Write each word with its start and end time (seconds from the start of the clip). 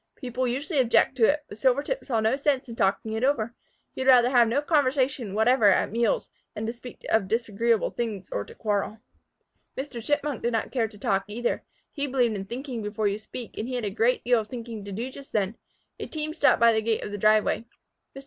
People 0.15 0.47
usually 0.47 0.79
did 0.79 0.87
object 0.87 1.15
to 1.17 1.25
it, 1.25 1.43
but 1.47 1.59
Silvertip 1.59 2.03
saw 2.03 2.19
no 2.19 2.35
sense 2.35 2.67
in 2.67 2.75
talking 2.75 3.13
it 3.13 3.23
over. 3.23 3.53
He 3.93 4.01
would 4.01 4.09
rather 4.09 4.31
have 4.31 4.47
no 4.47 4.59
conversation 4.59 5.35
whatever 5.35 5.65
at 5.65 5.91
meals 5.91 6.31
than 6.55 6.65
to 6.65 6.73
speak 6.73 7.05
of 7.09 7.27
disagreeable 7.27 7.91
things 7.91 8.27
or 8.31 8.43
to 8.43 8.55
quarrel. 8.55 8.97
Mr. 9.77 10.03
Chipmunk 10.03 10.41
did 10.41 10.53
not 10.53 10.71
care 10.71 10.87
to 10.87 10.97
talk, 10.97 11.25
either. 11.27 11.61
He 11.91 12.07
believed 12.07 12.35
in 12.35 12.45
thinking 12.45 12.81
before 12.81 13.07
you 13.07 13.19
speak, 13.19 13.59
and 13.59 13.67
he 13.67 13.75
had 13.75 13.85
a 13.85 13.91
great 13.91 14.23
deal 14.23 14.39
of 14.39 14.47
thinking 14.47 14.83
to 14.85 14.91
do 14.91 15.11
just 15.11 15.33
then. 15.33 15.55
A 15.99 16.07
team 16.07 16.33
stopped 16.33 16.59
by 16.59 16.73
the 16.73 16.81
gate 16.81 17.03
of 17.03 17.11
the 17.11 17.19
driveway. 17.19 17.65
Mr. 18.15 18.19